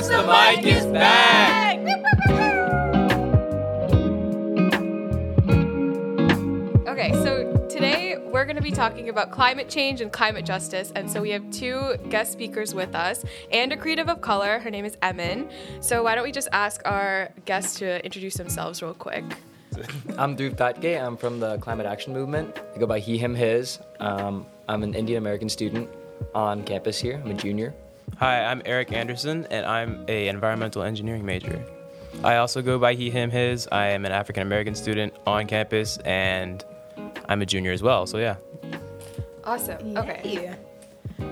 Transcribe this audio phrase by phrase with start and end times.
[0.00, 1.78] Pass the mic is back.
[6.88, 10.90] Okay, so today we're going to be talking about climate change and climate justice.
[10.96, 14.58] And so we have two guest speakers with us and a creative of color.
[14.58, 15.50] Her name is Emmen.
[15.80, 19.24] So why don't we just ask our guests to introduce themselves real quick?
[20.16, 20.98] I'm Dhruv Patke.
[20.98, 22.58] I'm from the Climate Action Movement.
[22.74, 23.80] I go by he, him, his.
[23.98, 25.90] Um, I'm an Indian American student
[26.34, 27.20] on campus here.
[27.22, 27.74] I'm a junior.
[28.18, 31.64] Hi, I'm Eric Anderson, and I'm a environmental engineering major.
[32.22, 33.68] I also go by he, him, his.
[33.72, 36.64] I am an African American student on campus, and
[37.28, 38.06] I'm a junior as well.
[38.06, 38.36] So yeah.
[39.44, 39.96] Awesome.
[39.96, 40.56] Okay.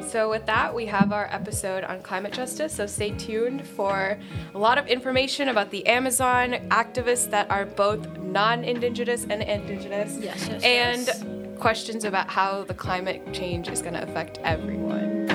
[0.01, 2.75] So, with that, we have our episode on climate justice.
[2.75, 4.19] So, stay tuned for
[4.55, 10.17] a lot of information about the Amazon activists that are both non Indigenous and Indigenous.
[10.19, 11.25] Yes, yes, and yes.
[11.59, 15.28] questions about how the climate change is going to affect everyone.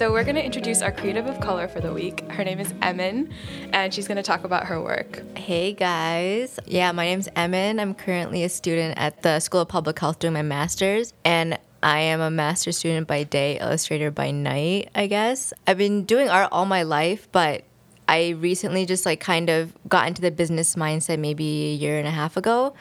[0.00, 2.22] So, we're going to introduce our creative of color for the week.
[2.30, 3.34] Her name is Emmen,
[3.74, 5.22] and she's going to talk about her work.
[5.36, 6.58] Hey guys.
[6.64, 7.78] Yeah, my name's Emmen.
[7.78, 11.98] I'm currently a student at the School of Public Health doing my master's, and I
[11.98, 15.52] am a master's student by day, illustrator by night, I guess.
[15.66, 17.64] I've been doing art all my life, but
[18.08, 22.08] I recently just like kind of got into the business mindset maybe a year and
[22.08, 22.72] a half ago.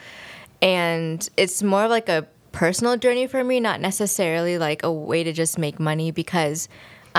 [0.62, 5.25] And it's more of like a personal journey for me, not necessarily like a way
[5.25, 6.70] to just make money because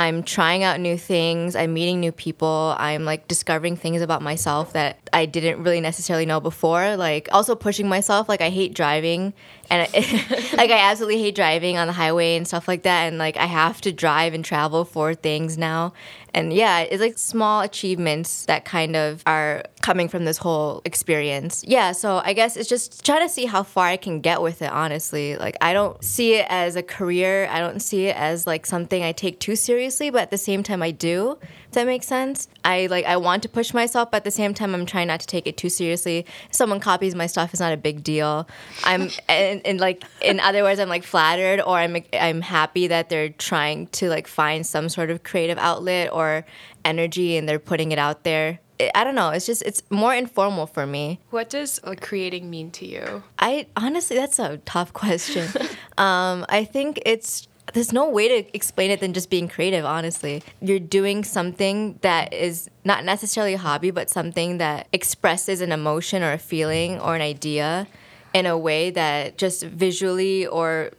[0.00, 4.72] I'm trying out new things, I'm meeting new people, I'm like discovering things about myself
[4.72, 6.96] that I didn't really necessarily know before.
[6.96, 9.32] Like also pushing myself, like I hate driving
[9.70, 13.36] and like I absolutely hate driving on the highway and stuff like that and like
[13.36, 15.92] I have to drive and travel for things now.
[16.32, 21.64] And yeah, it's like small achievements that kind of are coming from this whole experience.
[21.66, 24.62] Yeah, so I guess it's just trying to see how far I can get with
[24.62, 25.36] it, honestly.
[25.36, 29.02] Like, I don't see it as a career, I don't see it as like something
[29.02, 31.38] I take too seriously, but at the same time, I do.
[31.72, 32.48] That makes sense.
[32.64, 35.20] I like I want to push myself, but at the same time, I'm trying not
[35.20, 36.26] to take it too seriously.
[36.48, 38.48] If someone copies my stuff, it's not a big deal.
[38.84, 43.08] I'm and, and like in other words, I'm like flattered, or I'm I'm happy that
[43.08, 46.44] they're trying to like find some sort of creative outlet or
[46.84, 48.60] energy, and they're putting it out there.
[48.80, 49.30] I- I don't know.
[49.30, 51.20] It's just it's more informal for me.
[51.30, 53.22] What does like, creating mean to you?
[53.38, 55.48] I honestly, that's a tough question.
[55.98, 59.84] um, I think it's there's no way to explain it than just being creative.
[59.84, 65.72] Honestly, you're doing something that is not necessarily a hobby, but something that expresses an
[65.72, 67.86] emotion or a feeling or an idea
[68.32, 70.90] in a way that just visually or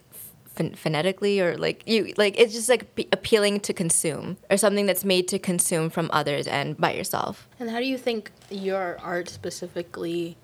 [0.57, 4.85] ph- phonetically or like you like it's just like p- appealing to consume or something
[4.85, 8.97] that's made to consume from others and by yourself And how do you think your
[9.01, 10.35] art specifically?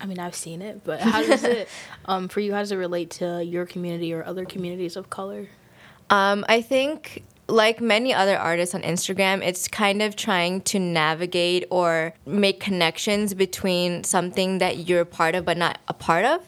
[0.00, 1.68] I mean, I've seen it, but how does it,
[2.06, 5.48] um, for you, how does it relate to your community or other communities of color?
[6.12, 11.64] Um, I think, like many other artists on Instagram, it's kind of trying to navigate
[11.70, 16.46] or make connections between something that you're part of but not a part of.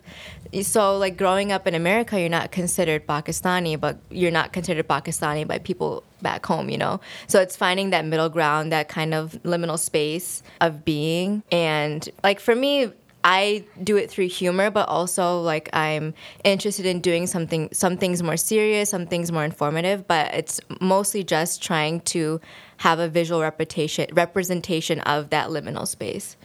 [0.62, 5.48] So, like growing up in America, you're not considered Pakistani, but you're not considered Pakistani
[5.48, 7.00] by people back home, you know?
[7.26, 11.42] So, it's finding that middle ground, that kind of liminal space of being.
[11.50, 12.92] And, like, for me,
[13.24, 16.12] I do it through humor, but also like I'm
[16.44, 20.06] interested in doing something, some things more serious, some things more informative.
[20.06, 22.40] But it's mostly just trying to
[22.78, 26.36] have a visual representation representation of that liminal space.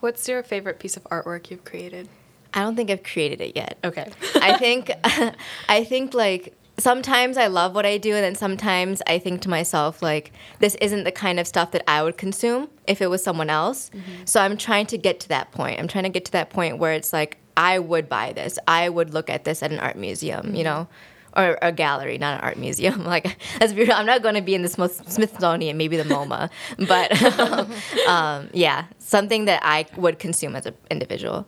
[0.00, 2.08] What's your favorite piece of artwork you've created?
[2.54, 3.78] I don't think I've created it yet.
[3.84, 4.10] Okay.
[4.36, 4.90] I think,
[5.68, 9.48] I think like sometimes I love what I do, and then sometimes I think to
[9.48, 13.22] myself like this isn't the kind of stuff that I would consume if it was
[13.22, 13.90] someone else.
[14.24, 15.78] So I'm trying to get to that point.
[15.78, 18.58] I'm trying to get to that point where it's like I would buy this.
[18.66, 20.88] I would look at this at an art museum, you know.
[21.36, 23.04] Or a gallery, not an art museum.
[23.08, 23.94] Like, that's beautiful.
[24.00, 26.50] I'm not going to be in the Smith- Smithsonian, maybe the MoMA,
[26.88, 31.46] but um, yeah, something that I would consume as an individual.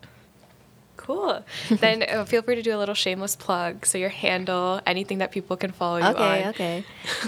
[1.11, 1.45] Cool.
[1.79, 3.85] then uh, feel free to do a little shameless plug.
[3.85, 6.51] So your handle, anything that people can follow you Okay, on.
[6.51, 6.85] okay.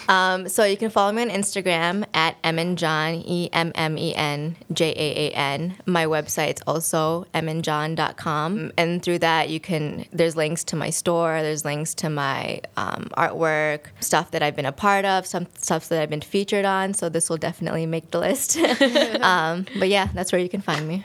[0.09, 4.57] Um, so you can follow me on Instagram at emmenjaan, E M M E N
[4.73, 5.77] J A A N.
[5.85, 8.73] My website's also emmenjaan.com.
[8.79, 13.09] And through that, you can, there's links to my store, there's links to my um,
[13.17, 16.95] artwork, stuff that I've been a part of, some stuff that I've been featured on.
[16.95, 18.57] So this will definitely make the list.
[19.21, 21.05] um, but yeah, that's where you can find me.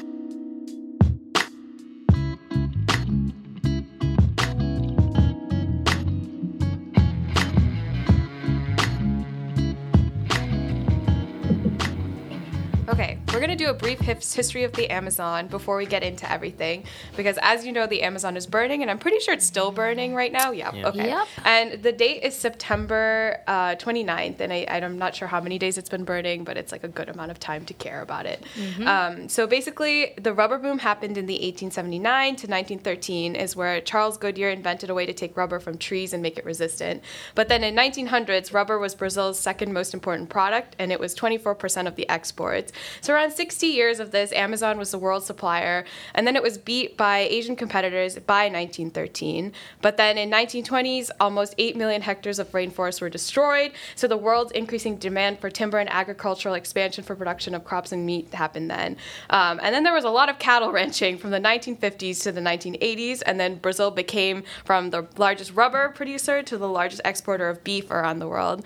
[13.41, 16.85] Going to do a brief history of the Amazon before we get into everything.
[17.17, 20.13] Because as you know, the Amazon is burning, and I'm pretty sure it's still burning
[20.13, 20.51] right now.
[20.51, 20.73] Yeah.
[20.73, 20.87] Yeah.
[20.87, 21.09] Okay.
[21.09, 21.27] Yep.
[21.43, 25.77] And the date is September uh, 29th, and I, I'm not sure how many days
[25.77, 28.43] it's been burning, but it's like a good amount of time to care about it.
[28.87, 34.17] Um, so basically, the rubber boom happened in the 1879 to 1913, is where Charles
[34.17, 37.03] Goodyear invented a way to take rubber from trees and make it resistant.
[37.35, 41.87] But then in 1900s, rubber was Brazil's second most important product, and it was 24%
[41.87, 42.71] of the exports.
[43.01, 46.57] So around 60 years of this, Amazon was the world supplier, and then it was
[46.57, 49.53] beat by Asian competitors by 1913.
[49.81, 53.71] But then in 1920s, almost 8 million hectares of rainforest were destroyed.
[53.95, 58.05] So the world's increasing demand for timber and agricultural expansion for production of crops and
[58.05, 58.97] meat happened then.
[59.29, 62.41] Um, and then there was a lot of cattle ranching from the 1950s to the
[62.41, 67.63] 1980s, and then Brazil became from the largest rubber producer to the largest exporter of
[67.63, 68.65] beef around the world.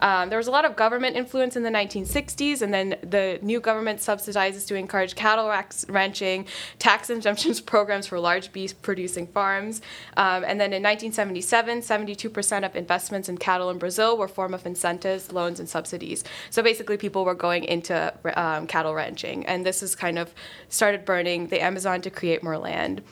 [0.00, 3.60] Um, there was a lot of government influence in the 1960s, and then the new
[3.60, 5.52] government subsidizes to encourage cattle
[5.88, 6.46] ranching,
[6.78, 9.80] tax exemptions programs for large beef producing farms.
[10.16, 14.66] Um, and then in 1977, 72% of investments in cattle in Brazil were form of
[14.66, 16.24] incentives, loans, and subsidies.
[16.50, 20.34] So basically, people were going into um, cattle ranching, and this has kind of
[20.68, 23.02] started burning the Amazon to create more land.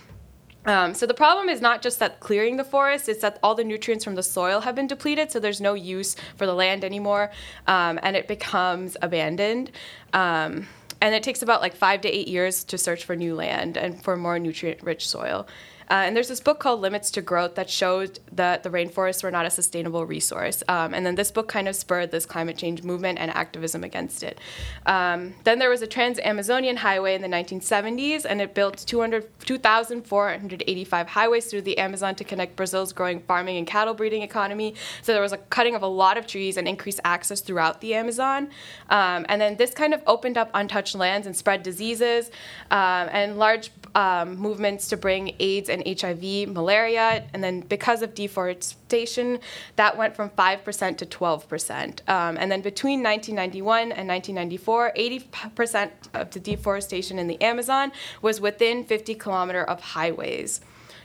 [0.68, 3.64] Um, so the problem is not just that clearing the forest; it's that all the
[3.64, 7.30] nutrients from the soil have been depleted, so there's no use for the land anymore,
[7.66, 9.70] um, and it becomes abandoned.
[10.12, 10.68] Um,
[11.00, 14.02] and it takes about like five to eight years to search for new land and
[14.02, 15.46] for more nutrient-rich soil.
[15.90, 19.30] Uh, and there's this book called Limits to Growth that showed that the rainforests were
[19.30, 20.62] not a sustainable resource.
[20.68, 24.22] Um, and then this book kind of spurred this climate change movement and activism against
[24.22, 24.38] it.
[24.86, 31.08] Um, then there was a Trans Amazonian Highway in the 1970s, and it built 2,485
[31.08, 34.74] highways through the Amazon to connect Brazil's growing farming and cattle breeding economy.
[35.02, 37.94] So there was a cutting of a lot of trees and increased access throughout the
[37.94, 38.50] Amazon.
[38.90, 42.30] Um, and then this kind of opened up untouched lands and spread diseases
[42.70, 48.14] um, and large um, movements to bring AIDS and HIV, malaria, and then because of
[48.14, 49.40] deforestation,
[49.76, 52.08] that went from 5% to 12%.
[52.08, 57.92] Um, and then between 1991 and 1994, 80% of the deforestation in the Amazon
[58.22, 60.60] was within 50 kilometer of highways.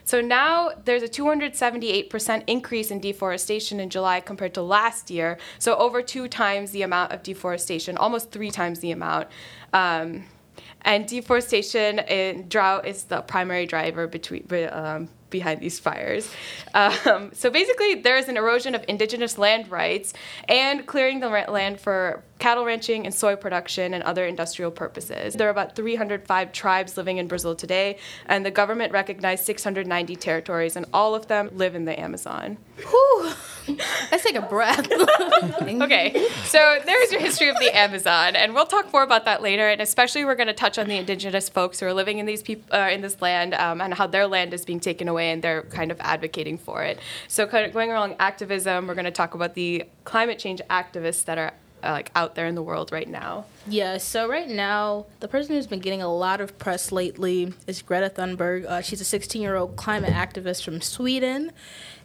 [0.05, 5.37] So now there's a 278% increase in deforestation in July compared to last year.
[5.59, 9.29] So over two times the amount of deforestation, almost three times the amount.
[9.71, 10.25] Um,
[10.81, 16.31] and deforestation and drought is the primary driver between um, behind these fires.
[16.73, 20.13] Um, so basically, there is an erosion of indigenous land rights
[20.47, 25.34] and clearing the land for cattle ranching and soy production and other industrial purposes.
[25.34, 30.75] There are about 305 tribes living in Brazil today, and the government recognized 690 territories,
[30.75, 32.57] and all of them live in the Amazon.
[32.80, 33.31] Whew.
[34.12, 34.92] Let's take a breath.
[35.63, 39.69] Okay, so there's your history of the Amazon, and we'll talk more about that later.
[39.69, 42.42] And especially, we're going to touch on the indigenous folks who are living in these
[42.42, 45.42] peop- uh, in this land um, and how their land is being taken away, and
[45.42, 47.00] they're kind of advocating for it.
[47.28, 51.25] So, kind of going along activism, we're going to talk about the climate change activists
[51.25, 51.54] that are
[51.91, 53.45] like out there in the world right now.
[53.68, 57.81] Yeah, so right now, the person who's been getting a lot of press lately is
[57.81, 58.65] Greta Thunberg.
[58.65, 61.51] Uh, she's a 16 year old climate activist from Sweden.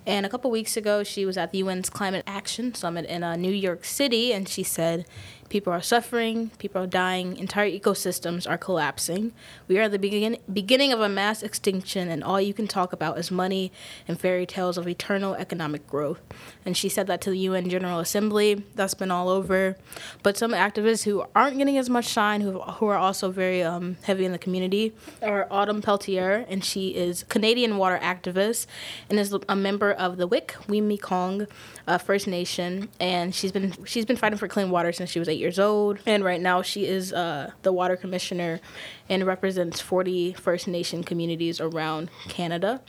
[0.06, 3.36] And a couple weeks ago, she was at the UN's Climate Action Summit in uh,
[3.36, 5.04] New York City, and she said,
[5.48, 9.32] People are suffering, people are dying, entire ecosystems are collapsing.
[9.66, 12.92] We are at the begin- beginning of a mass extinction, and all you can talk
[12.92, 13.72] about is money
[14.06, 16.20] and fairy tales of eternal economic growth.
[16.66, 18.64] And she said that to the UN General Assembly.
[18.74, 19.76] That's been all over.
[20.22, 23.96] But some activists who aren't getting as much shine, who, who are also very um,
[24.02, 24.92] heavy in the community,
[25.22, 28.66] are Autumn Peltier, and she is Canadian water activist
[29.08, 31.48] and is a member of the WIC, Wiikwemkoong
[31.86, 35.28] uh, First Nation, and she's been she's been fighting for clean water since she was
[35.28, 38.60] eight years old, and right now she is uh, the water commissioner
[39.08, 42.80] and represents 40 First Nation communities around Canada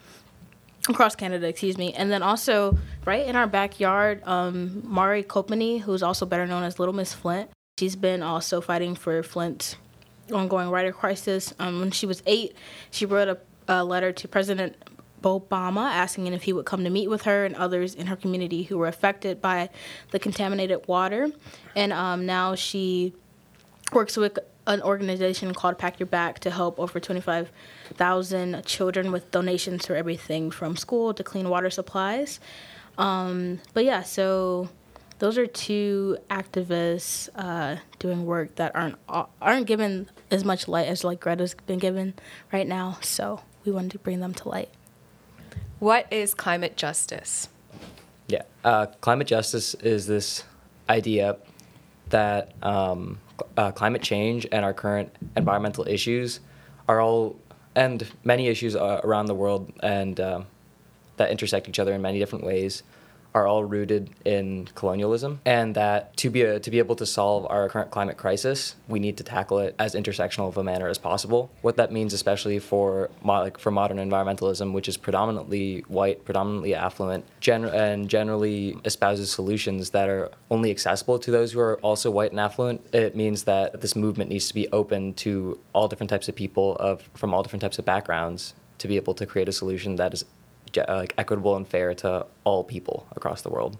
[0.87, 1.93] across Canada, excuse me.
[1.93, 6.79] And then also, right in our backyard, um, Mari Copeny, who's also better known as
[6.79, 9.75] Little Miss Flint, she's been also fighting for Flint's
[10.31, 11.53] ongoing writer crisis.
[11.59, 12.55] Um, when she was eight,
[12.91, 13.37] she wrote a,
[13.67, 14.75] a letter to President
[15.21, 18.15] Obama asking him if he would come to meet with her and others in her
[18.15, 19.69] community who were affected by
[20.11, 21.31] the contaminated water.
[21.75, 23.13] And um, now she
[23.93, 29.85] works with an organization called Pack Your Back to help over 25,000 children with donations
[29.85, 32.39] for everything from school to clean water supplies.
[32.97, 34.69] Um, but yeah, so
[35.19, 38.95] those are two activists uh, doing work that aren't
[39.41, 42.13] aren't given as much light as like Greta's been given
[42.53, 42.97] right now.
[43.01, 44.69] So we wanted to bring them to light.
[45.79, 47.47] What is climate justice?
[48.27, 50.43] Yeah, uh, climate justice is this
[50.89, 51.37] idea
[52.09, 53.19] that um,
[53.55, 56.41] uh, climate change and our current environmental issues
[56.87, 57.39] are all
[57.75, 60.47] and many issues uh, around the world and um,
[61.17, 62.83] that intersect each other in many different ways
[63.33, 67.45] are all rooted in colonialism, and that to be a, to be able to solve
[67.49, 70.97] our current climate crisis, we need to tackle it as intersectional of a manner as
[70.97, 71.51] possible.
[71.61, 76.73] What that means, especially for mo- like for modern environmentalism, which is predominantly white, predominantly
[76.73, 82.09] affluent, gen- and generally espouses solutions that are only accessible to those who are also
[82.09, 82.81] white and affluent.
[82.93, 86.75] It means that this movement needs to be open to all different types of people
[86.77, 90.13] of from all different types of backgrounds to be able to create a solution that
[90.13, 90.25] is uh,
[90.77, 93.77] like equitable and fair to all people across the world.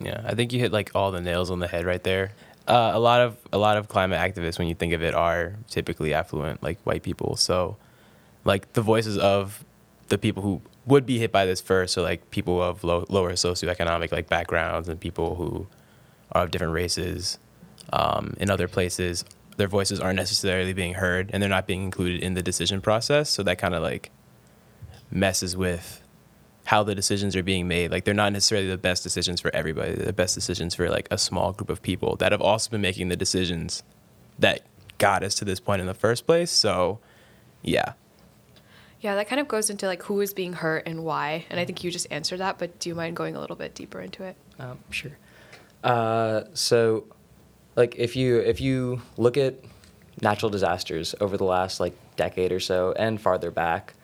[0.00, 2.32] Yeah, I think you hit like all the nails on the head right there.
[2.68, 5.54] Uh, a lot of a lot of climate activists, when you think of it, are
[5.70, 7.36] typically affluent, like white people.
[7.36, 7.76] So,
[8.44, 9.64] like the voices of
[10.08, 13.32] the people who would be hit by this first, so like people of low, lower
[13.32, 15.66] socioeconomic like backgrounds and people who
[16.32, 17.38] are of different races
[17.92, 19.24] um, in other places,
[19.56, 23.30] their voices aren't necessarily being heard and they're not being included in the decision process.
[23.30, 24.10] So that kind of like
[25.10, 26.02] messes with
[26.66, 27.90] how the decisions are being made.
[27.90, 29.94] Like they're not necessarily the best decisions for everybody.
[29.94, 32.80] They're the best decisions for like a small group of people that have also been
[32.80, 33.82] making the decisions
[34.38, 34.62] that
[34.98, 36.50] got us to this point in the first place.
[36.50, 36.98] So,
[37.62, 37.92] yeah.
[39.00, 41.44] Yeah, that kind of goes into like who is being hurt and why.
[41.50, 43.74] And I think you just answered that, but do you mind going a little bit
[43.74, 44.36] deeper into it?
[44.58, 45.16] Um, sure.
[45.84, 47.04] Uh, so,
[47.76, 49.54] like, if you if you look at
[50.22, 53.94] natural disasters over the last like decade or so and farther back,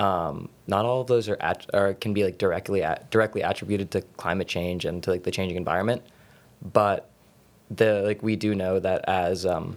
[0.00, 3.90] um, not all of those are, at, are can be like directly at, directly attributed
[3.90, 6.02] to climate change and to like the changing environment,
[6.72, 7.10] but
[7.70, 9.76] the like we do know that as um,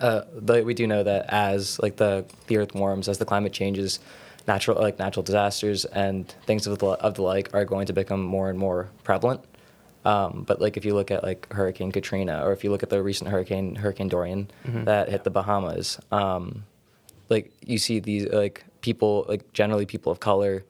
[0.00, 3.52] uh, the, we do know that as like the the earth warms, as the climate
[3.52, 3.98] changes,
[4.46, 8.22] natural like natural disasters and things of the of the like are going to become
[8.22, 9.40] more and more prevalent.
[10.04, 12.90] Um, but like if you look at like Hurricane Katrina, or if you look at
[12.90, 14.50] the recent hurricane Hurricane Dorian
[14.84, 16.64] that hit the Bahamas, um,
[17.28, 20.62] like you see these like people like generally people of color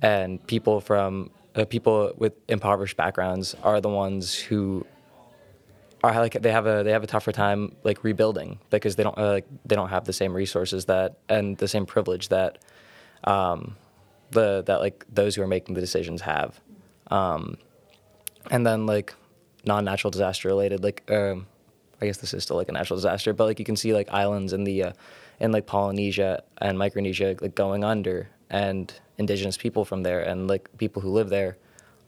[0.00, 4.86] and people from uh, people with impoverished backgrounds are the ones who
[6.02, 9.18] are like they have a they have a tougher time like rebuilding because they don't
[9.18, 12.58] uh, like they don't have the same resources that and the same privilege that
[13.24, 13.76] um,
[14.30, 16.58] the that like those who are making the decisions have.
[17.10, 17.58] Um,
[18.50, 19.14] and then like
[19.66, 21.46] non-natural disaster related like um,
[22.00, 24.08] I guess this is still like a natural disaster but like you can see like
[24.10, 24.92] islands in the uh,
[25.40, 30.68] in like Polynesia and Micronesia like going under and indigenous people from there and like
[30.78, 31.56] people who live there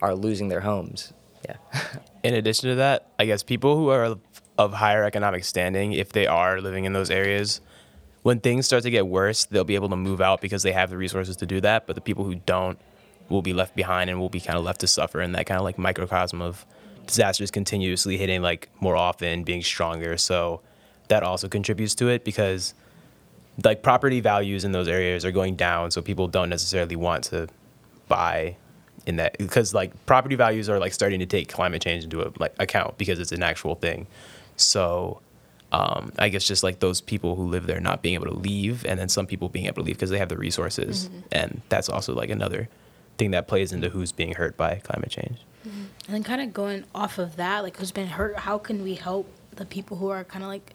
[0.00, 1.12] are losing their homes
[1.44, 1.56] yeah
[2.22, 4.16] In addition to that, I guess people who are
[4.56, 7.60] of higher economic standing, if they are living in those areas,
[8.22, 10.90] when things start to get worse, they'll be able to move out because they have
[10.90, 11.86] the resources to do that.
[11.86, 12.78] But the people who don't
[13.28, 15.58] will be left behind and will be kind of left to suffer in that kind
[15.58, 16.64] of like microcosm of
[17.06, 20.16] disasters continuously hitting like more often, being stronger.
[20.16, 20.60] So
[21.08, 22.74] that also contributes to it because
[23.62, 25.90] like property values in those areas are going down.
[25.90, 27.48] So people don't necessarily want to
[28.08, 28.56] buy
[29.06, 32.32] in that because like property values are like starting to take climate change into a,
[32.38, 34.06] like account because it's an actual thing.
[34.56, 35.20] So
[35.72, 38.84] um, I guess just like those people who live there not being able to leave,
[38.84, 41.88] and then some people being able to leave because they have the resources, and that's
[41.88, 42.68] also like another
[43.16, 45.38] thing that plays into who's being hurt by climate change.
[45.64, 48.94] And then kind of going off of that, like who's been hurt, how can we
[48.94, 50.74] help the people who are kind of like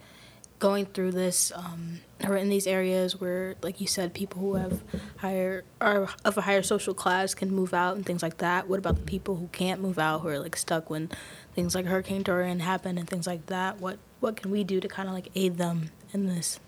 [0.59, 4.81] going through this, um, or in these areas where, like you said, people who have
[5.17, 8.67] higher are of a higher social class can move out and things like that.
[8.67, 11.09] What about the people who can't move out, who are like stuck when
[11.53, 13.79] things like Hurricane Dorian happen and things like that?
[13.79, 16.59] What what can we do to kind of like aid them in this?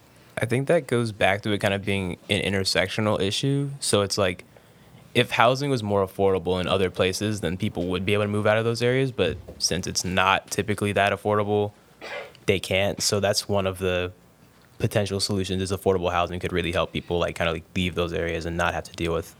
[0.41, 3.71] I think that goes back to it kind of being an intersectional issue.
[3.79, 4.45] So it's like
[5.15, 8.45] if housing was more affordable in other places, then people would be able to move
[8.45, 9.11] out of those areas.
[9.11, 11.71] But since it's not typically that affordable,
[12.49, 12.99] they can't.
[12.99, 14.11] So that's one of the
[14.79, 18.11] potential solutions is affordable housing could really help people like kind of like leave those
[18.11, 19.35] areas and not have to deal with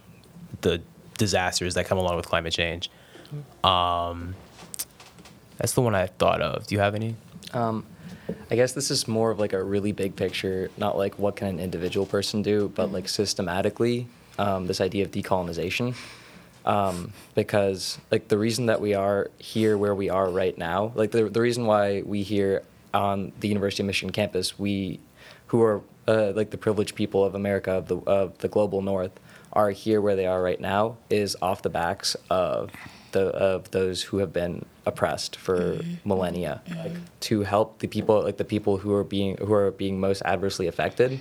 [0.61, 0.79] the
[1.17, 2.91] disasters that come along with climate change.
[3.63, 4.35] Um,
[5.57, 6.67] that's the one I thought of.
[6.67, 7.15] Do you have any?
[7.51, 7.83] Um,
[8.51, 11.47] I guess this is more of like a really big picture, not like what can
[11.47, 15.95] an individual person do, but like systematically, um, this idea of decolonization.
[16.63, 21.09] Um, because like the reason that we are here where we are right now, like
[21.09, 22.61] the the reason why we here
[22.93, 24.99] on the University of Michigan campus, we
[25.47, 29.19] who are uh, like the privileged people of America of the of the global North
[29.53, 32.71] are here where they are right now is off the backs of
[33.11, 36.61] the of those who have been oppressed for millennia.
[36.69, 40.21] Like, to help the people like the people who are being who are being most
[40.23, 41.19] adversely affected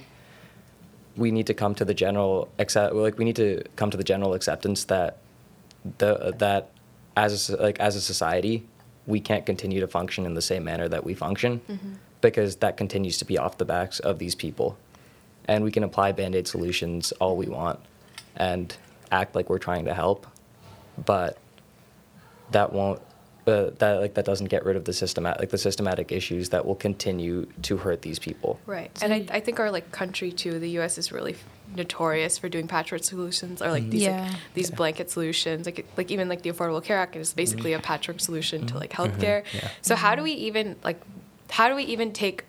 [1.19, 4.05] we need to come to the general accept like we need to come to the
[4.05, 5.19] general acceptance that
[5.99, 6.71] the that
[7.17, 8.65] as a, like as a society
[9.09, 11.61] we can't continue to function in the same manner that we function
[12.21, 14.77] because that continues to be off the backs of these people.
[15.47, 17.81] And we can apply band aid solutions all we want
[18.37, 18.77] and
[19.11, 20.27] act like we're trying to help,
[21.05, 21.39] but
[22.51, 23.01] that won't.
[23.49, 26.67] Uh, that like that doesn't get rid of the systemat like the systematic issues that
[26.67, 28.61] will continue to hurt these people.
[28.67, 28.91] Right.
[29.03, 31.35] And I, I think our like country too, the US is really
[31.75, 33.91] notorious for doing patchwork solutions or like mm-hmm.
[33.91, 34.25] these Yeah.
[34.25, 35.65] like, these blanket solutions.
[35.65, 37.85] Like like even like the Affordable Care Act is basically a mm-hmm.
[37.85, 38.79] patchwork solution to mm-hmm.
[38.79, 39.45] like healthcare.
[39.55, 39.71] Yeah.
[39.81, 41.01] So how do we even like
[41.49, 42.45] how do we even take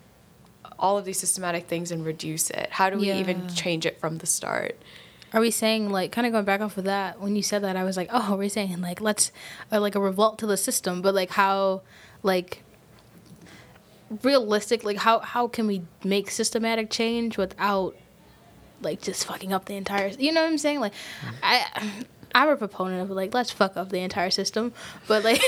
[0.77, 2.68] all of these systematic things and reduce it?
[2.72, 4.77] How do we even change it from the start?
[5.34, 7.20] Are we saying like kind of going back off of that?
[7.22, 9.32] When you said that, I was like, oh, we're saying like let's
[9.72, 11.82] uh, like a revolt to the system, but like how
[12.24, 12.64] like
[14.24, 17.96] realistic like how how can we make systematic change without
[18.82, 20.94] like just fucking up the entire you know what i'm saying like
[21.44, 21.64] i
[22.34, 24.74] i'm a proponent of like let's fuck up the entire system
[25.08, 25.42] but like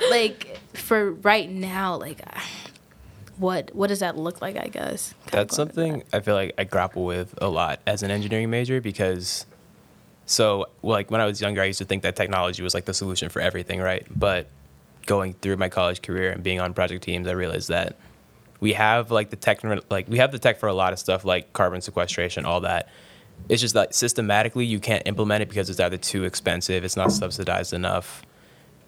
[0.10, 2.22] like for right now like
[3.40, 7.04] what what does that look like i guess That's something I feel like I grapple
[7.04, 9.46] with a lot as an engineering major because
[10.26, 12.94] so like when I was younger I used to think that technology was like the
[12.94, 14.06] solution for everything, right?
[14.14, 14.46] But
[15.06, 17.96] going through my college career and being on project teams, I realized that
[18.60, 21.24] we have like the tech like we have the tech for a lot of stuff
[21.24, 22.88] like carbon sequestration, all that.
[23.48, 27.10] It's just that systematically you can't implement it because it's either too expensive, it's not
[27.10, 28.22] subsidized enough.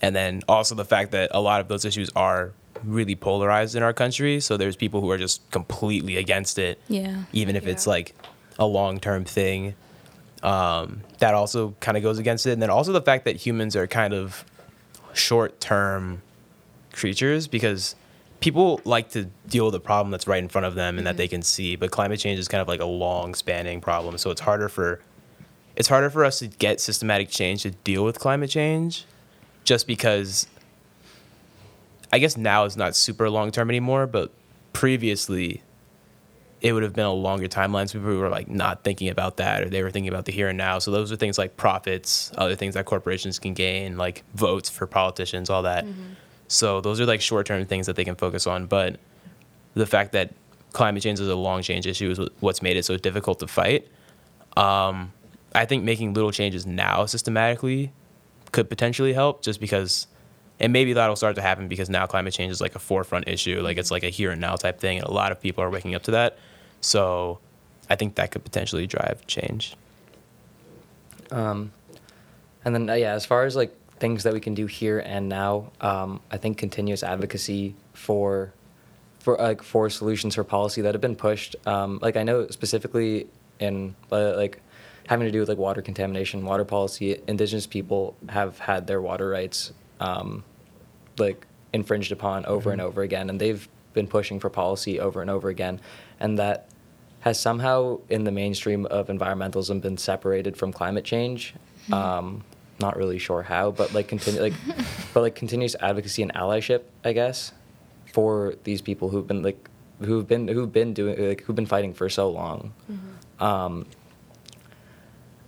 [0.02, 2.52] And then also the fact that a lot of those issues are
[2.84, 4.40] really polarized in our country.
[4.40, 8.14] So there's people who are just completely against it, yeah even if it's like
[8.58, 9.74] a long term thing.
[10.42, 12.52] Um, that also kind of goes against it.
[12.52, 14.44] And then also the fact that humans are kind of
[15.12, 16.22] short term
[16.92, 17.94] creatures because
[18.40, 21.16] people like to deal with a problem that's right in front of them and that
[21.16, 21.76] they can see.
[21.76, 24.18] But climate change is kind of like a long spanning problem.
[24.18, 25.00] So it's harder for
[25.76, 29.06] it's harder for us to get systematic change to deal with climate change
[29.64, 30.46] just because
[32.12, 34.30] I guess now it's not super long term anymore, but
[34.72, 35.62] previously
[36.60, 37.88] it would have been a longer timeline.
[37.88, 40.48] So people were like not thinking about that or they were thinking about the here
[40.48, 40.78] and now.
[40.78, 44.86] So those are things like profits, other things that corporations can gain, like votes for
[44.86, 45.84] politicians, all that.
[46.46, 48.66] So those are like short term things that they can focus on.
[48.66, 49.00] But
[49.74, 50.34] the fact that
[50.72, 53.88] climate change is a long change issue is what's made it so difficult to fight.
[54.56, 55.12] Um,
[55.54, 57.92] I think making little changes now systematically
[58.52, 60.06] could potentially help just because
[60.62, 63.60] and maybe that'll start to happen because now climate change is like a forefront issue.
[63.60, 65.68] Like it's like a here and now type thing and a lot of people are
[65.68, 66.38] waking up to that.
[66.80, 67.40] So
[67.90, 69.74] i think that could potentially drive change.
[71.32, 71.72] Um,
[72.64, 75.28] and then uh, yeah, as far as like things that we can do here and
[75.28, 78.52] now, um, I think continuous advocacy for
[79.18, 81.56] for like for solutions for policy that have been pushed.
[81.66, 83.26] Um, like I know specifically
[83.58, 84.60] in uh, like
[85.08, 89.28] having to do with like water contamination, water policy, indigenous people have had their water
[89.28, 90.44] rights um,
[91.18, 95.30] like infringed upon over and over again, and they've been pushing for policy over and
[95.30, 95.80] over again,
[96.20, 96.68] and that
[97.20, 101.54] has somehow in the mainstream of environmentalism been separated from climate change.
[101.92, 102.42] Um,
[102.80, 104.54] not really sure how, but like continue like,
[105.14, 107.52] but like continuous advocacy and allyship, I guess,
[108.12, 109.68] for these people who've been like
[110.00, 112.72] who've been who've been doing like who've been fighting for so long.
[113.38, 113.86] Um,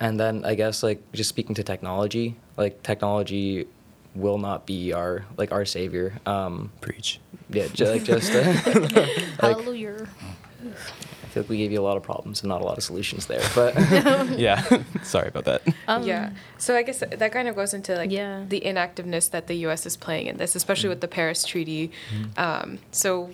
[0.01, 3.67] and then I guess like just speaking to technology, like technology
[4.15, 6.15] will not be our like our savior.
[6.27, 8.43] Um, preach yeah, ju- like just uh,
[8.91, 9.07] like
[9.41, 10.07] hallelujah
[10.65, 12.85] I feel like we gave you a lot of problems and not a lot of
[12.85, 13.43] solutions there.
[13.55, 13.75] But
[14.39, 14.63] yeah
[15.03, 15.63] sorry about that
[16.07, 16.31] yeah.
[16.59, 18.45] So I guess that kind of goes into like Yeah.
[18.49, 19.85] the inactiveness that the U.S.
[19.85, 21.91] is playing in this, especially with the Paris Treaty.
[22.37, 23.31] Um, so,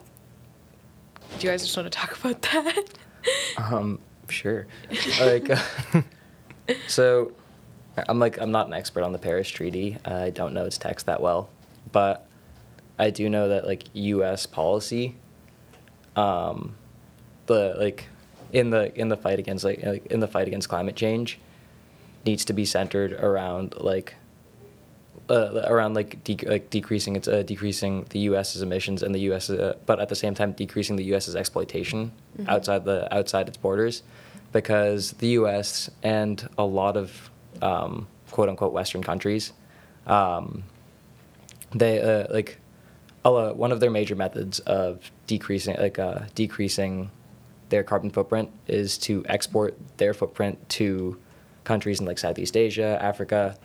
[1.38, 2.84] do you guys just want to talk about that?
[3.58, 4.66] um, sure,
[5.20, 5.48] like
[6.88, 7.32] so,
[7.96, 9.96] I'm like I'm not an expert on the Paris Treaty.
[10.04, 11.50] I don't know its text that well,
[11.92, 12.26] but
[12.98, 14.46] I do know that like U.S.
[14.46, 15.16] policy,
[16.16, 16.76] um,
[17.46, 18.06] the like
[18.52, 21.38] in the in the fight against like, like in the fight against climate change,
[22.24, 24.14] needs to be centered around like
[25.28, 29.48] uh, around like de- like decreasing its uh, decreasing the U.S.'s emissions and the U.S.
[29.48, 32.12] Uh, but at the same time decreasing the U.S.'s exploitation
[32.48, 34.02] outside the outside its borders,
[34.52, 35.90] because the U.S.
[36.02, 37.30] and a lot of
[37.62, 39.52] um, quote unquote Western countries,
[40.06, 40.64] um,
[41.74, 42.58] they uh, like
[43.24, 47.10] lo- one of their major methods of decreasing like uh, decreasing
[47.68, 51.18] their carbon footprint is to export their footprint to
[51.64, 53.56] countries in like Southeast Asia, Africa,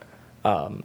[0.44, 0.84] um,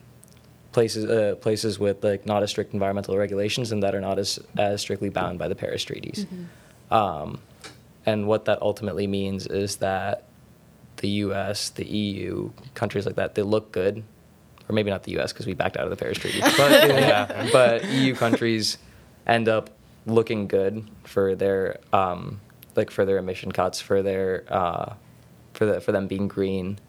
[0.71, 4.39] places uh, places with like not as strict environmental regulations and that are not as
[4.57, 6.25] as strictly bound by the Paris treaties.
[6.89, 7.39] Um,
[8.05, 10.23] and what that ultimately means is that
[11.01, 14.03] the U.S., the EU, countries like that, they look good,
[14.69, 15.33] or maybe not the U.S.
[15.33, 17.49] because we backed out of the Paris Treaty, but Yeah.
[17.51, 18.77] but EU countries
[19.27, 19.69] end up
[20.05, 22.39] looking good for their um,
[22.75, 24.93] like for their emission cuts for their uh,
[25.53, 26.79] for the, for them being green.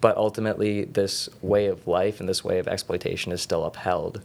[0.00, 4.22] But ultimately, this way of life and this way of exploitation is still upheld.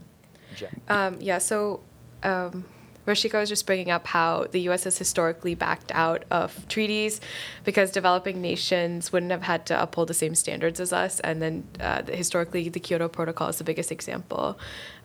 [0.88, 1.80] Um, yeah, so
[2.22, 2.66] um,
[3.06, 4.86] Rashika was just bringing up how the U.S.
[4.86, 7.20] has historically backed out of treaties
[7.64, 11.20] because developing nations wouldn't have had to uphold the same standards as us.
[11.20, 14.58] And then uh, historically, the Kyoto Protocol is the biggest example.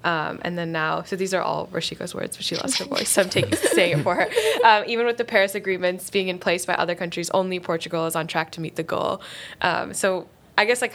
[0.04, 3.08] Um, and then now, so these are all Rashika's words, but she lost her voice,
[3.08, 4.28] so I'm taking, saying it for her.
[4.64, 8.14] Um, even with the Paris agreements being in place by other countries, only Portugal is
[8.14, 9.20] on track to meet the goal.
[9.60, 10.94] Um, so I guess like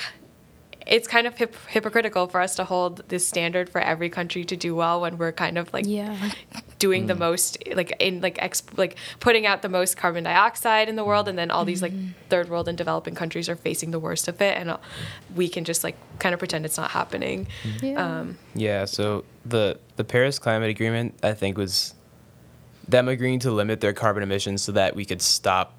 [0.86, 4.56] it's kind of hip- hypocritical for us to hold this standard for every country to
[4.56, 6.32] do well when we're kind of like Yeah.
[6.80, 10.96] doing the most like in like ex- like putting out the most carbon dioxide in
[10.96, 11.94] the world and then all these like
[12.30, 14.78] third world and developing countries are facing the worst of it and uh,
[15.36, 17.48] we can just like kind of pretend it's not happening
[17.82, 18.20] Yeah.
[18.20, 21.94] um, Yeah, so the the Paris Climate Agreement, I think, was
[22.88, 25.74] them agreeing to limit their carbon emissions so that we could stop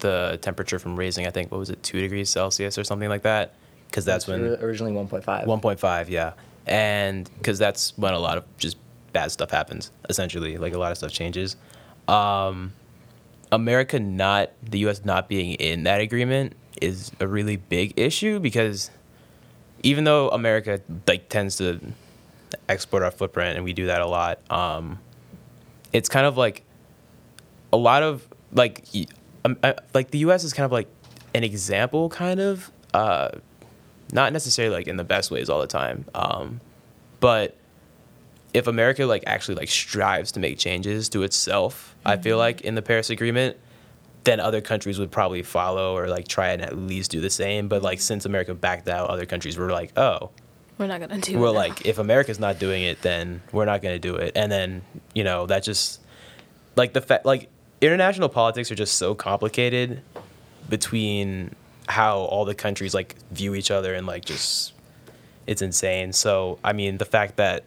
[0.00, 1.26] the temperature from raising.
[1.26, 3.54] I think what was it, two degrees Celsius or something like that,
[3.88, 5.24] because that's when originally 1.5.
[5.46, 6.32] 1.5, yeah,
[6.66, 8.76] and because that's when a lot of just
[9.12, 9.90] bad stuff happens.
[10.08, 11.56] Essentially, like a lot of stuff changes.
[12.06, 12.72] Um,
[13.50, 15.04] America not the U.S.
[15.04, 18.90] not being in that agreement is a really big issue because
[19.82, 21.80] even though America like tends to
[22.68, 24.98] export our footprint and we do that a lot, um,
[25.92, 26.62] it's kind of like
[27.72, 29.06] a lot of like y-
[29.44, 30.44] um, uh, like the U.S.
[30.44, 30.88] is kind of like
[31.34, 32.70] an example, kind of.
[32.94, 33.30] Uh,
[34.12, 36.60] not necessarily like in the best ways all the time, um,
[37.20, 37.56] but
[38.54, 42.74] if America like actually like strives to make changes to itself, I feel like in
[42.74, 43.56] the Paris Agreement,
[44.24, 47.68] then other countries would probably follow or like try and at least do the same.
[47.68, 50.30] But like since America backed out, other countries were like, oh,
[50.78, 51.38] We're not gonna do.
[51.38, 51.58] we're it now.
[51.58, 54.32] like, if America's not doing it, then we're not going to do it.
[54.34, 54.82] And then
[55.14, 56.00] you know that just
[56.76, 57.48] like the fact like
[57.80, 60.02] international politics are just so complicated
[60.68, 61.54] between
[61.88, 64.74] how all the countries like view each other and like just
[65.46, 66.12] it's insane.
[66.12, 67.64] So I mean, the fact that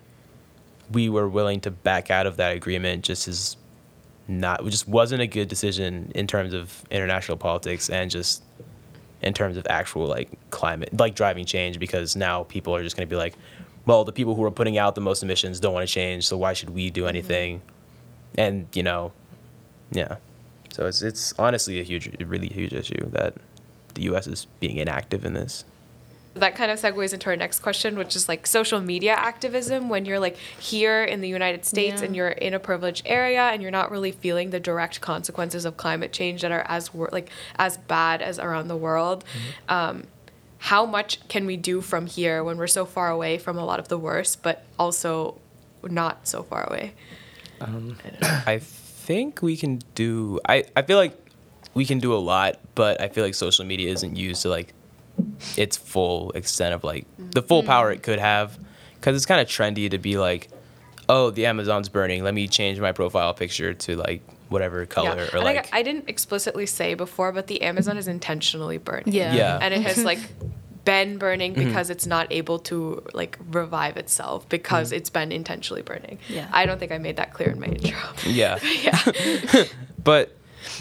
[0.92, 3.58] we were willing to back out of that agreement just is
[4.28, 8.44] not it just wasn't a good decision in terms of international politics and just
[9.22, 13.08] in terms of actual like climate like driving change because now people are just going
[13.08, 13.36] to be like
[13.86, 16.38] well the people who are putting out the most emissions don't want to change so
[16.38, 17.10] why should we do mm-hmm.
[17.10, 17.62] anything?
[18.38, 19.12] And you know
[19.92, 20.18] yeah.
[20.72, 23.36] So it's it's honestly a huge really huge issue that
[23.94, 25.66] the US is being inactive in this
[26.34, 29.90] that kind of segues into our next question, which is like social media activism.
[29.90, 32.06] When you're like here in the United States Yeah.
[32.06, 35.76] and you're in a privileged area and you're not really feeling the direct consequences of
[35.76, 39.26] climate change that are as wor- like as bad as around the world.
[39.68, 40.06] Um,
[40.60, 43.80] how much can we do from here when we're so far away from a lot
[43.80, 45.38] of the worst, but also
[45.84, 46.94] not so far away?
[47.60, 50.40] I think we can do.
[50.48, 51.18] I, I feel like
[51.74, 54.74] we can do a lot, but I feel like social media isn't used to like
[55.58, 58.04] its full extent of like the full power it mm.
[58.04, 58.58] could have,
[58.96, 60.50] because it's kind of trendy to be like,
[61.10, 62.24] oh, the Amazon's burning.
[62.24, 65.74] Let me change my profile picture to like whatever color or and like.
[65.74, 69.14] I, I didn't explicitly say before, but the Amazon is intentionally burning.
[69.14, 69.34] Yeah.
[69.34, 69.60] Yeah.
[69.62, 70.20] and it has like
[70.84, 71.68] been burning mm-hmm.
[71.68, 74.98] because it's not able to like revive itself because mm.
[74.98, 76.18] it's been intentionally burning.
[76.28, 76.48] Yeah.
[76.52, 78.00] I don't think I made that clear in my intro.
[78.26, 78.60] yeah.
[78.82, 79.64] yeah.
[80.04, 80.36] but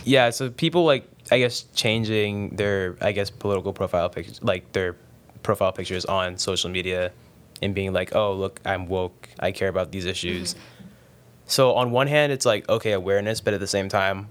[0.04, 4.96] yeah, so people like I guess changing their I guess political profile pictures, like their
[5.42, 7.12] profile pictures on social media,
[7.62, 10.10] and being like, oh look, I'm woke, I care about these mm-hmm.
[10.10, 10.54] issues.
[11.46, 14.28] So on one hand, it's like okay awareness, but at the same time,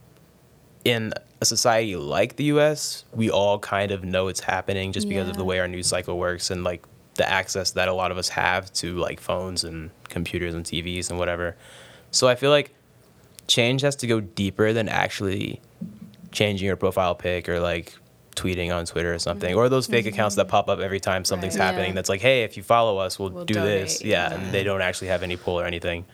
[0.85, 5.29] in a society like the U.S., we all kind of know it's happening just because
[5.29, 6.83] of the way our news cycle works and like
[7.15, 11.09] the access that a lot of us have to like phones and computers and TVs
[11.09, 11.55] and whatever.
[12.11, 12.73] So I feel like
[13.49, 15.59] change has to go deeper than actually
[16.31, 17.95] changing your profile pic or like
[18.35, 21.57] tweeting on Twitter or something, or those fake accounts that pop up every time something's
[21.57, 21.65] Right.
[21.65, 21.89] happening.
[21.89, 21.95] Yeah.
[21.95, 23.99] That's like, hey, if you follow us, we'll, We'll do this.
[23.99, 24.09] donate.
[24.11, 26.05] Yeah, and they don't actually have any pull or anything.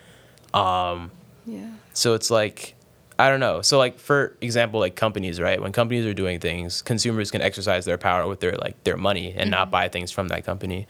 [0.53, 1.11] Um,
[1.45, 1.67] Yeah.
[1.93, 2.73] so it's like,
[3.19, 3.61] I don't know.
[3.61, 5.61] So like for example, like companies, right?
[5.61, 9.33] When companies are doing things, consumers can exercise their power with their like their money
[9.37, 10.87] and not buy things from that company.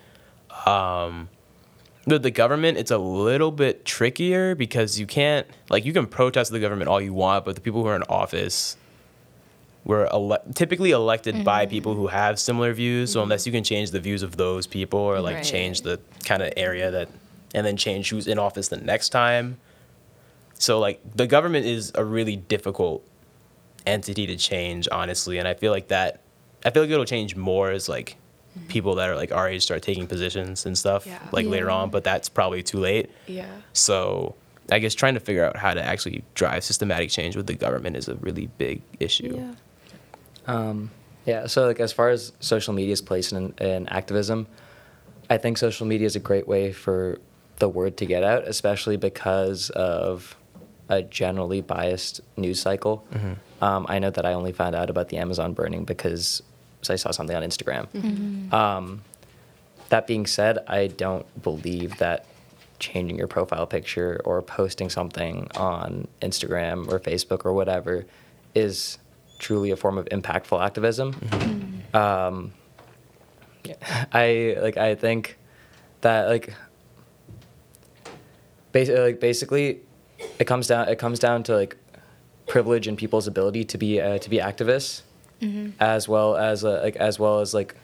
[0.65, 1.29] Um,
[2.05, 6.51] with the government, it's a little bit trickier because you can't like you can protest
[6.51, 8.77] the government all you want, but the people who are in office
[9.83, 11.71] were ele- typically elected by mm-hmm.
[11.71, 13.11] people who have similar views.
[13.11, 13.49] So unless mm-hmm.
[13.49, 15.43] you can change the views of those people or like Right.
[15.43, 17.09] change the kind of area that,
[17.53, 19.57] and then change who's in office the next time.
[20.57, 23.07] So like the government is a really difficult
[23.85, 26.21] entity to change, honestly, and I feel like that.
[26.65, 28.17] I feel like it'll change more as like
[28.67, 31.19] people that are like our age start taking positions and stuff Yeah.
[31.31, 33.09] like later on, but that's probably too late.
[33.27, 33.47] Yeah.
[33.73, 34.35] So
[34.71, 37.95] I guess trying to figure out how to actually drive systematic change with the government
[37.97, 39.35] is a really big issue.
[39.37, 39.53] Yeah.
[40.47, 40.91] Um,
[41.25, 41.47] yeah.
[41.47, 44.47] So like as far as social media's place in, in activism,
[45.29, 47.19] I think social media is a great way for
[47.57, 50.35] the word to get out, especially because of
[50.87, 53.03] a generally biased news cycle.
[53.61, 56.43] Um, I know that I only found out about the Amazon burning because
[56.89, 58.54] I saw something on Instagram.
[58.54, 59.02] Um,
[59.89, 62.26] that being said, I don't believe that
[62.80, 68.06] changing your profile picture or posting something on Instagram or Facebook or whatever
[68.54, 68.98] is
[69.39, 71.82] truly a form of impactful activism.
[71.93, 72.54] Um,
[74.12, 74.78] I like.
[74.78, 75.38] I think
[76.02, 76.54] that like,
[78.71, 79.80] basically, like basically,
[80.39, 80.88] it comes down.
[80.89, 81.78] It comes down to like
[82.48, 85.02] privilege and people's ability to be uh, to be activists,
[85.45, 85.69] Mm-hmm.
[85.79, 87.75] as well as uh, like as well as like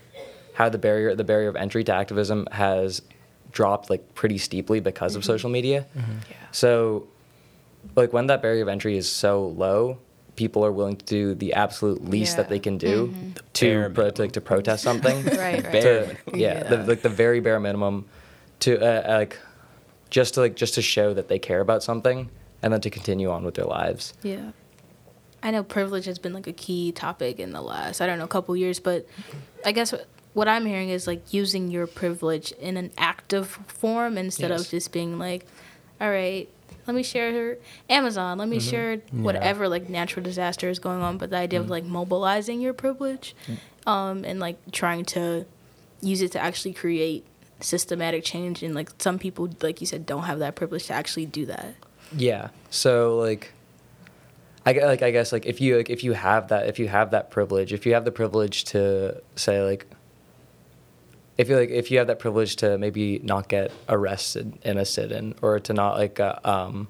[0.54, 3.02] how the barrier the barrier of entry to activism has
[3.52, 5.28] dropped like pretty steeply because of mm-hmm.
[5.28, 5.86] social media.
[5.95, 6.12] Mm-hmm.
[6.30, 6.38] Yeah.
[6.52, 7.08] So,
[7.95, 9.97] like when that barrier of entry is so low,
[10.36, 14.10] people are willing to do the absolute least that they can do bare to, pro-
[14.10, 15.24] to like to protest something.
[15.26, 15.82] Right, right.
[15.82, 18.06] To- yeah, The, like the very bare minimum
[18.62, 19.39] to uh, uh, like
[20.10, 22.30] just to like just to show that they care about something
[22.62, 24.13] and then to continue on with their lives.
[24.24, 24.52] Yeah.
[25.43, 28.27] I know privilege has been like a key topic in the last, I don't know,
[28.27, 29.08] couple years, but
[29.65, 34.17] I guess what, what I'm hearing is like using your privilege in an active form
[34.17, 34.62] instead Yes.
[34.62, 35.45] of just being like,
[35.99, 36.47] all right,
[36.88, 37.58] let me share
[37.89, 41.69] Amazon, let me share whatever like natural disaster is going on, but the idea of
[41.69, 43.36] like mobilizing your privilege
[43.88, 45.45] um, and like trying to
[46.01, 47.25] use it to actually create
[47.60, 51.25] systematic change and like some people like you said don't have that privilege to actually
[51.27, 51.75] do that.
[52.15, 52.49] Yeah.
[52.71, 53.54] So like,
[54.65, 57.12] I like I guess like if you like if you have that if you have
[57.12, 59.88] that privilege if you have the privilege to say like.
[61.38, 64.86] If you like, if you have that privilege to maybe not get arrested in a
[64.86, 66.88] sit-in, or to not like, uh, um,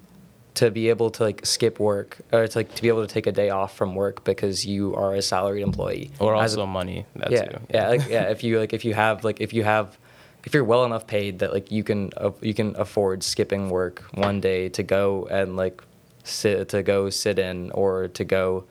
[0.56, 3.28] to be able to like skip work, or to like to be able to take
[3.28, 7.06] a day off from work because you are a salaried employee, Or As also money.
[7.16, 7.60] That yeah, too.
[7.74, 8.24] yeah, like, yeah.
[8.24, 9.98] If you like, if you have like, if you have,
[10.44, 14.04] if you're well enough paid that like you can uh, you can afford skipping work
[14.16, 15.82] one day to go and like
[16.24, 18.66] sit to go sit in or to go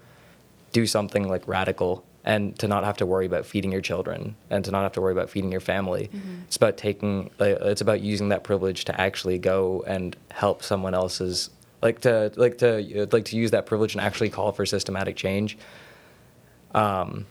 [0.73, 4.65] do something like radical and to not have to worry about feeding your children and
[4.65, 6.11] to not have to worry about feeding your family.
[6.47, 11.51] It's about taking it's about using that privilege to actually go and help someone else's
[11.83, 15.57] like to like to like to use that privilege and actually call for systematic change.
[16.75, 17.27] Um,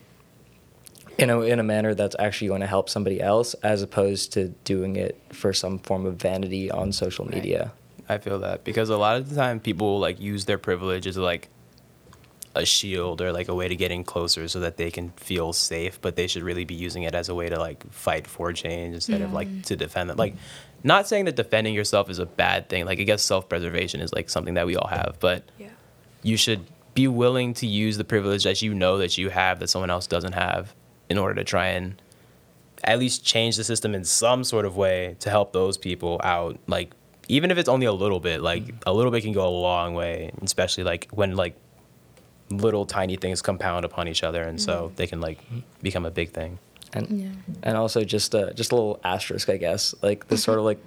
[1.17, 4.49] in a in a manner that's actually going to help somebody else, as opposed to
[4.63, 7.71] doing it for some form of vanity on social media.
[8.09, 11.15] I feel that because a lot of the time people like use their privilege as
[11.17, 11.49] like
[12.55, 15.53] a shield or like a way to get in closer so that they can feel
[15.53, 18.51] safe, but they should really be using it as a way to like fight for
[18.51, 20.17] change instead of like to defend them.
[20.17, 20.33] Like,
[20.83, 22.85] not saying that defending yourself is a bad thing.
[22.85, 25.67] Like, I guess self preservation is like something that we all have, but Yeah.
[26.23, 29.67] you should be willing to use the privilege that you know that you have that
[29.69, 30.73] someone else doesn't have
[31.09, 32.01] in order to try and
[32.83, 36.57] at least change the system in some sort of way to help those people out
[36.67, 36.91] like
[37.29, 39.93] even if it's only a little bit like a little bit can go a long
[39.93, 41.55] way especially like when like
[42.49, 45.39] little tiny things compound upon each other and so they can like
[45.81, 46.57] become a big thing
[46.93, 47.27] And Yeah.
[47.63, 49.93] and also just uh, just a little asterisk, I guess.
[50.01, 50.79] Like this sort of like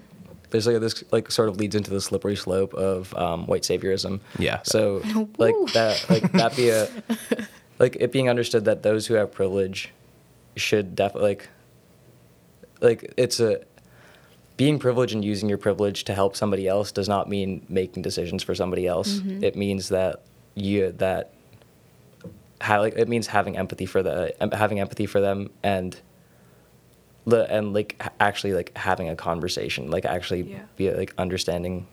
[0.50, 4.18] there's like this like sort of leads into the slippery slope of um, white saviorism.
[4.38, 4.58] Yeah.
[4.64, 5.00] So
[5.38, 6.88] like that like that be a
[7.78, 9.92] like it being understood that those who have privilege
[10.56, 11.48] should definitely like
[12.80, 13.62] like it's a
[14.62, 18.44] being privileged and using your privilege to help somebody else does not mean making decisions
[18.44, 19.14] for somebody else.
[19.14, 19.42] Mm-hmm.
[19.42, 20.22] It means that
[20.54, 21.34] you that
[22.60, 26.00] how like it means having empathy for the having empathy for them and
[27.26, 30.62] the and like actually like having a conversation like actually Yeah.
[30.76, 31.88] be like understanding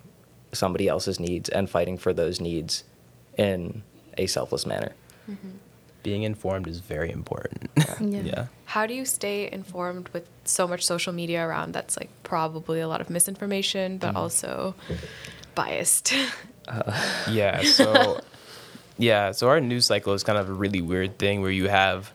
[0.52, 2.84] somebody else's needs and fighting for those needs
[3.36, 3.82] in
[4.18, 4.94] a selfless manner
[5.28, 5.50] mm-hmm.
[6.04, 8.22] Being informed is very important Yeah.
[8.22, 12.80] yeah How do you stay informed with so much social media around that's like probably
[12.80, 14.18] a lot of misinformation, but mm.
[14.18, 14.76] also
[15.56, 16.14] biased?
[16.70, 16.94] Uh,
[17.32, 17.64] yeah.
[17.64, 18.22] So,
[19.00, 19.32] yeah.
[19.32, 22.12] So our news cycle is kind of a really weird thing where you have,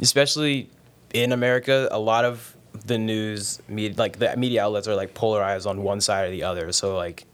[0.00, 0.68] especially
[1.14, 5.68] in America, a lot of the news media, like the media outlets, are like polarized
[5.68, 6.72] on one side or the other.
[6.72, 7.26] So like,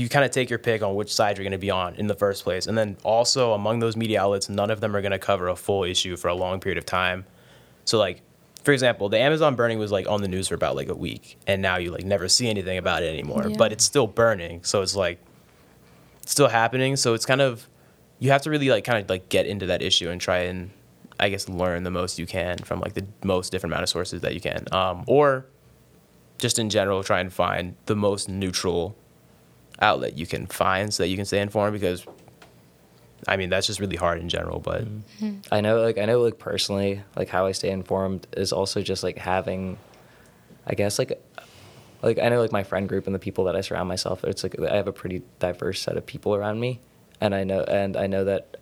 [0.00, 2.06] you kind of take your pick on which side you're going to be on in
[2.06, 5.12] the first place, and then also among those media outlets, none of them are going
[5.12, 7.24] to cover a full issue for a long period of time.
[7.84, 8.22] So like.
[8.62, 11.38] For example, the Amazon burning was like on the news for about like a week,
[11.46, 13.46] and now you like never see anything about it anymore.
[13.48, 13.56] Yeah.
[13.56, 15.18] But it's still burning, so it's like
[16.26, 16.96] still happening.
[16.96, 17.66] So it's kind of
[18.18, 20.70] you have to really like kind of like get into that issue and try and
[21.18, 24.20] I guess learn the most you can from like the most different amount of sources
[24.20, 25.46] that you can, um, or
[26.36, 28.94] just in general try and find the most neutral
[29.80, 32.04] outlet you can find so that you can stay informed because
[33.26, 34.84] I mean that's just really hard in general, but
[35.52, 39.02] I know, like I know, like personally, like how I stay informed is also just
[39.02, 39.78] like having,
[40.66, 41.20] I guess, like,
[42.02, 44.24] like I know, like my friend group and the people that I surround myself.
[44.24, 46.80] It's like I have a pretty diverse set of people around me,
[47.20, 48.56] and I know, and I know that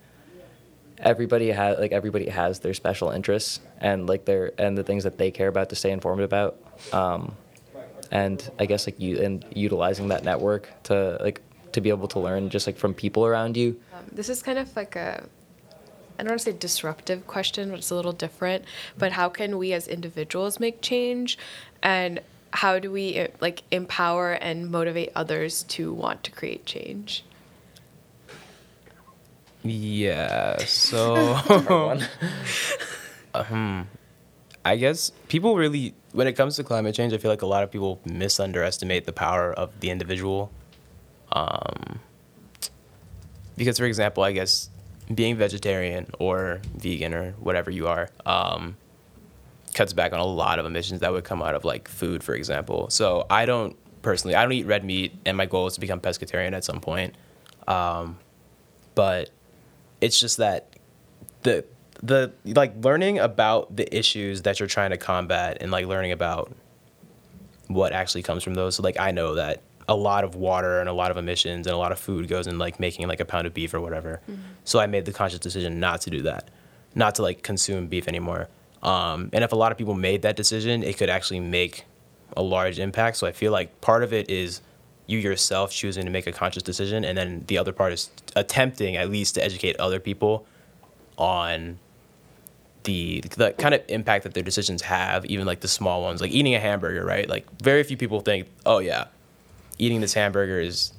[0.98, 5.18] everybody has like everybody has their special interests and like their and the things that
[5.18, 6.58] they care about to stay informed about.
[6.92, 7.36] Um,
[8.10, 11.40] and I guess like you and utilizing that network to like
[11.72, 13.80] to be able to learn just like from people around you.
[13.92, 15.22] Um, this is kind of like a
[16.18, 18.64] I don't want to say disruptive question, but it's a little different.
[18.96, 21.38] But how can we as individuals make change,
[21.82, 22.20] and
[22.52, 27.24] how do we uh, like empower and motivate others to want to create change?
[29.62, 30.58] yeah.
[30.58, 31.34] So
[33.34, 33.88] um,
[34.64, 37.62] I guess people really, when it comes to climate change, I feel like a lot
[37.62, 40.50] of people misunderestimate the power of the individual.
[41.32, 42.00] Um,
[43.56, 44.70] because, for example, I guess
[45.14, 48.76] being vegetarian or vegan or whatever you are um,
[49.74, 52.34] cuts back on a lot of emissions that would come out of like food, for
[52.34, 52.90] example.
[52.90, 56.00] So I don't personally, I don't eat red meat, and my goal is to become
[56.00, 57.14] pescatarian at some point.
[57.66, 58.18] Um,
[58.94, 59.30] but
[60.00, 60.76] it's just that
[61.42, 61.64] the
[62.02, 66.52] the like learning about the issues that you're trying to combat and like learning about
[67.66, 68.76] what actually comes from those.
[68.76, 71.74] So like I know that a lot of water and a lot of emissions and
[71.74, 74.20] a lot of food goes in like making like a pound of beef or whatever.
[74.64, 76.50] So I made the conscious decision not to do that,
[76.94, 78.48] not to like consume beef anymore.
[78.82, 81.84] Um, and if a lot of people made that decision, it could actually make
[82.36, 83.16] a large impact.
[83.16, 84.60] So I feel like part of it is
[85.06, 88.96] you yourself choosing to make a conscious decision, and then the other part is attempting
[88.96, 90.46] at least to educate other people
[91.16, 91.78] on
[92.88, 96.30] the the kind of impact that their decisions have, even like the small ones, like
[96.32, 97.28] eating a hamburger, right?
[97.28, 99.06] Like very few people think, oh yeah,
[99.78, 100.92] eating this hamburger is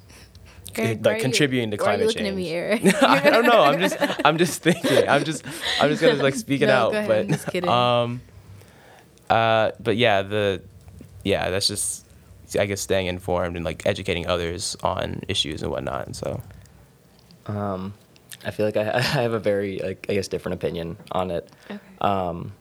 [0.76, 2.84] Eric, like why are you- contributing to why are you climate looking at me, change.
[2.94, 3.02] Eric?
[3.02, 3.62] I don't know.
[3.64, 5.08] I'm just I'm just thinking.
[5.08, 5.44] I'm just
[5.80, 6.92] I'm just gonna like speak it No, out.
[6.92, 7.08] go ahead.
[7.08, 8.20] But I'm just um
[9.28, 10.62] uh but yeah, the
[11.24, 12.06] yeah, that's just
[12.58, 16.06] I guess staying informed and like educating others on issues and whatnot.
[16.06, 16.40] And so
[17.46, 17.94] Um,
[18.44, 21.48] I feel like I, I have a very like I guess different opinion on it.
[21.70, 21.80] Okay.
[22.00, 22.52] Um,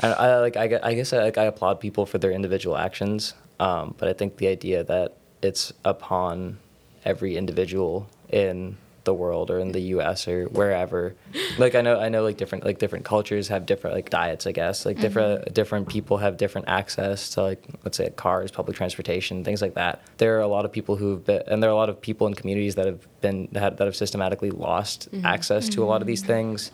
[0.00, 3.34] and I like I, I guess I, like I applaud people for their individual actions,
[3.60, 6.58] um, but I think the idea that it's upon
[7.04, 10.26] every individual in the world or in the U.S.
[10.26, 11.14] or wherever,
[11.58, 14.46] like I know I know like different like different cultures have different like diets.
[14.46, 15.52] I guess like different mm-hmm.
[15.52, 20.02] different people have different access to like let's say cars, public transportation, things like that.
[20.18, 22.26] There are a lot of people who've been, and there are a lot of people
[22.26, 25.24] in communities that have been that, that have systematically lost mm-hmm.
[25.24, 26.32] access to a lot of these mm-hmm.
[26.32, 26.70] things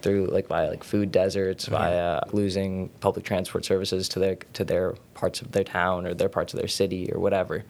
[0.00, 4.94] through like via like food deserts, via losing public transport services to their to their
[5.14, 7.64] parts of their town or their parts of their city or whatever,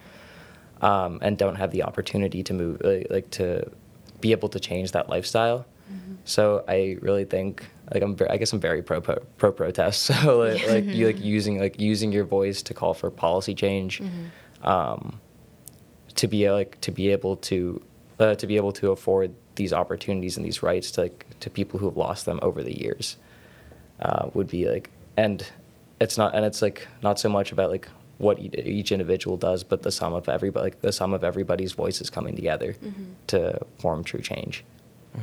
[0.81, 3.71] um, and don't have the opportunity to move like, like to
[4.21, 5.67] be able to change that lifestyle.
[6.25, 10.07] So I really think like I'm ver- I guess I'm very pro pro, pro protest.
[10.23, 14.01] So like, like you like using like using your voice to call for policy change.
[14.63, 15.21] Um,
[16.17, 17.83] to be like to be able to
[18.19, 21.81] uh, to be able to afford these opportunities and these rights to like, to people
[21.81, 23.17] who have lost them over the years
[24.01, 25.47] uh, would be like and
[26.01, 27.89] it's not and it's like not so much about like
[28.21, 31.73] what each- each individual does but the sum of everybody like the sum of everybody's
[31.73, 32.77] voices coming together
[33.27, 34.63] to form true change
[35.17, 35.23] Yeah.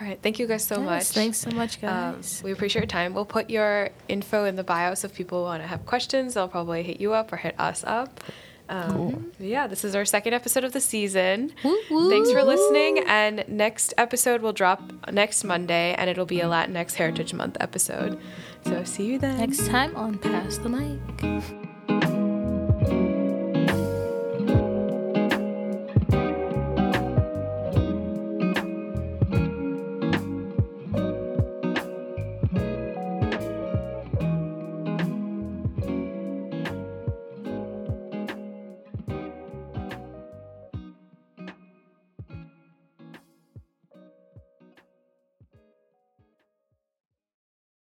[0.00, 1.04] All right, thank you guys so Yes, much.
[1.08, 2.42] Thanks so much, Um, guys.
[2.44, 3.14] we appreciate your time.
[3.14, 6.48] We'll put your info in the bio, so if people want to have questions, they'll
[6.48, 8.20] probably hit you up or hit us up.
[8.68, 11.52] Um, Yeah, this is our second episode of the season.
[11.64, 12.10] Woo, woo.
[12.10, 13.04] Thanks for listening.
[13.06, 18.18] And next episode will drop next Monday, and it'll be a Latinx Heritage Month episode.
[18.66, 19.38] So see you then.
[19.38, 21.65] Next time on Pass the Mic.